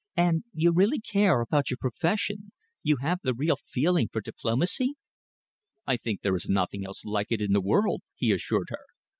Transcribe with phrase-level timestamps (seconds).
[0.17, 2.51] "And you really care about your profession?
[2.81, 4.95] You have the real feeling for diplomacy?"
[5.85, 8.85] "I think there is nothing else like it in the world," he assured her.